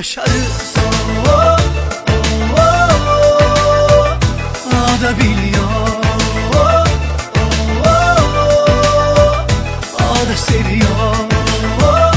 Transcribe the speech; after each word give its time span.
yaşarız 0.00 0.74
oh, 0.78 1.28
oh, 1.28 1.58
oh, 2.56 3.00
oh. 3.08 4.18
O 4.66 5.02
da 5.02 5.18
biliyor 5.18 5.64
oh, 6.54 6.56
oh, 6.56 6.86
oh, 7.84 8.28
oh. 8.36 9.46
O 10.00 10.28
da 10.28 10.36
seviyor 10.36 11.16
oh, 11.82 12.14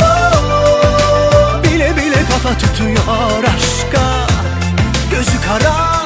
oh, 0.00 0.02
oh. 0.02 1.62
Bile 1.62 1.96
bile 1.96 2.24
kafa 2.30 2.58
tutuyor 2.58 3.44
aşka 3.44 4.26
Gözü 5.10 5.40
kara 5.46 5.98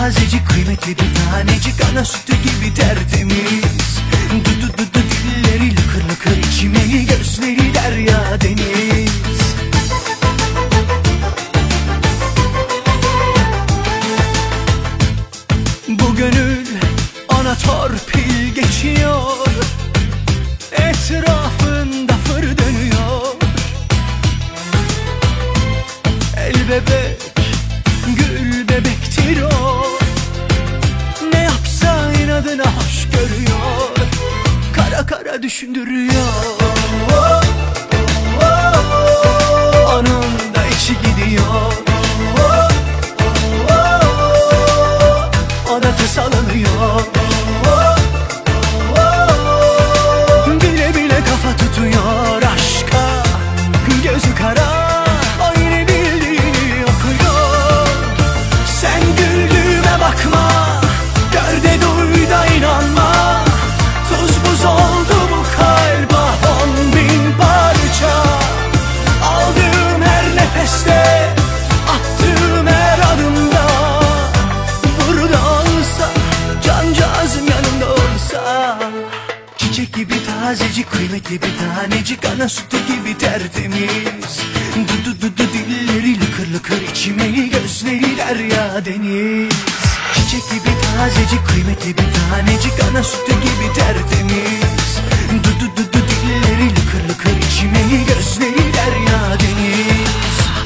tazecik 0.00 0.48
kıymetli 0.48 0.96
bir 0.98 1.14
tanecik 1.14 1.74
Ana 1.92 2.04
sütü 2.04 2.32
gibi 2.32 2.74
tertemiz 2.74 3.59
geçiyor 18.82 19.46
Etrafında 20.72 22.12
fır 22.12 22.42
dönüyor. 22.42 23.34
El 26.36 26.54
bebek, 26.68 27.32
gül 28.06 28.68
bebektir 28.68 29.42
o. 29.42 29.84
Ne 31.32 31.38
yapsa 31.38 32.12
inadına 32.12 32.64
hoş 32.64 33.08
görüyor. 33.12 34.08
Kara 34.76 35.06
kara 35.06 35.42
düşündürüyor. 35.42 36.60
Tanecik 81.80 82.24
ana 82.24 82.48
sütü 82.48 82.76
gibi 82.86 83.18
tertemiz. 83.18 84.40
Du 84.74 85.04
du 85.04 85.20
du 85.20 85.36
du 85.36 85.52
dilleri 85.52 86.20
lıkır 86.20 86.54
lıkır 86.54 86.82
içmeli 86.82 87.50
gözleri 87.50 88.16
derya 88.16 88.84
deniz. 88.84 89.54
Çiçek 90.14 90.50
gibi 90.50 90.74
tazecik 90.82 91.46
kıymetli 91.46 91.98
bir 91.98 92.08
tanecik 92.30 92.72
ana 92.90 93.02
sütü 93.02 93.32
gibi 93.32 93.72
tertemiz. 93.74 94.90
Du 95.44 95.60
du 95.60 95.76
du 95.76 95.92
du 95.92 95.98
dilleri 95.98 96.70
lıkır 96.70 97.08
lıkır 97.08 97.36
içmeli 97.48 98.06
gözleri 98.06 98.74
derya 98.74 99.38
deniz. 99.40 100.10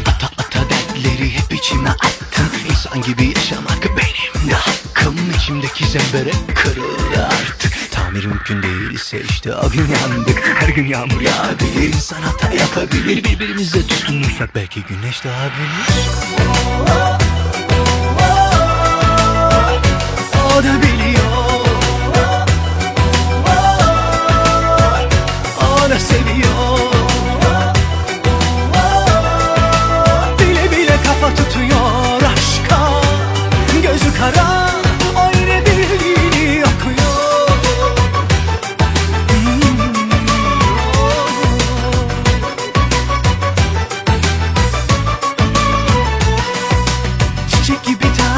Ata 0.06 0.26
ata 0.26 0.60
dertleri 0.70 1.30
hep 1.30 1.54
içime 1.54 1.90
attım 1.90 2.50
İnsan 2.70 3.02
gibi 3.02 3.26
yaşamak 3.36 3.84
benim 3.84 4.50
de 4.50 4.54
hakkım. 4.54 5.16
İçimdeki 5.36 5.86
zemberek 5.86 6.56
kırıldı 6.56 7.28
artık 7.30 7.73
Tamir 8.14 8.26
mümkün 8.26 8.62
değilse 8.62 9.22
işte 9.30 9.54
o 9.54 9.70
gün 9.70 9.86
yandık 9.86 10.42
Her 10.54 10.68
gün 10.68 10.86
yağmur 10.86 11.20
yağabilir 11.20 11.88
insan 11.88 12.22
hata 12.22 12.52
yapabilir. 12.52 13.24
Birbirimize 13.24 13.86
tutunursak 13.86 14.54
belki 14.54 14.82
güneş 14.82 15.24
doğabilir 15.24 16.08
O 20.46 20.62
da 20.64 20.82
biliyor 20.82 20.93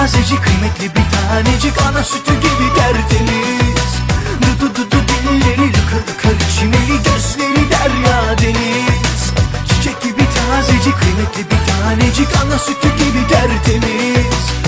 tazecik 0.06 0.44
kıymetli 0.44 0.84
bir 0.84 1.06
tanecik 1.10 1.82
Ana 1.82 2.04
sütü 2.04 2.34
gibi 2.34 2.74
tertemiz. 2.76 3.92
Du 4.42 4.60
du 4.60 4.74
du 4.74 4.90
du 4.90 4.96
dilleri 5.08 5.68
lıkır 5.68 6.02
lıkır 6.08 6.38
çimeli 6.58 7.02
Gözleri 7.04 7.70
derya 7.70 8.38
deniz. 8.38 9.32
Çiçek 9.68 10.02
gibi 10.02 10.22
tazecik 10.36 10.98
kıymetli 11.00 11.50
bir 11.50 11.72
tanecik 11.72 12.28
Ana 12.44 12.58
sütü 12.58 12.88
gibi 12.88 13.28
tertemiz 13.28 14.65